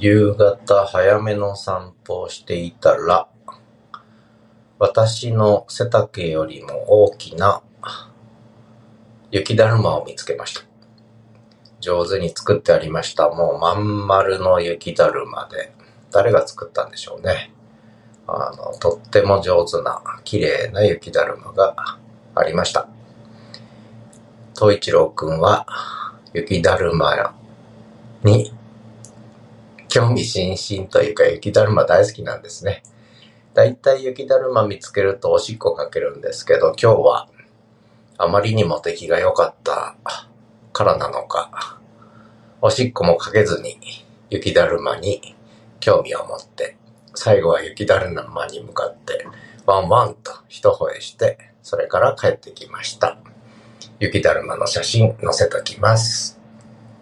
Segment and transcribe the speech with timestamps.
[0.00, 3.28] 夕方早めの散歩をしていたら、
[4.78, 7.62] 私の背丈よりも大きな
[9.30, 10.62] 雪だるまを見つけました。
[11.80, 13.28] 上手に作ってありました。
[13.28, 15.74] もうまん丸の雪だるまで、
[16.10, 17.52] 誰が作ったんでしょうね。
[18.26, 21.74] あの、とっても上手な、綺麗な雪だるまが
[22.34, 22.88] ありました。
[24.54, 25.66] 東一郎くんは、
[26.32, 27.34] 雪だるま
[28.24, 28.54] に
[29.90, 32.82] 興味津々というか雪だるま大好きなんですね。
[33.54, 37.28] だいたい雪だるま見つけるとおしっこかけるんですけど、今日は
[38.16, 39.96] あまりにも出来が良かった
[40.72, 41.80] からなのか、
[42.62, 43.78] おしっこもかけずに
[44.30, 45.34] 雪だるまに
[45.80, 46.76] 興味を持って、
[47.16, 49.26] 最後は雪だるまに向かって
[49.66, 53.18] ワンワンと一吠して、それから帰ってきました。
[53.98, 56.39] 雪だるまの写真載せときます。